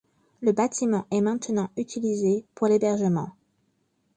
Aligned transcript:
Le 0.41 0.51
bâtiment 0.51 1.05
est 1.11 1.21
maintenant 1.21 1.69
utilisé 1.77 2.43
pour 2.55 2.65
l'hébergement. 2.65 3.35